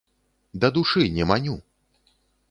Да 0.63 0.71
душы, 0.77 1.03
не 1.17 1.27
маню! 1.33 1.55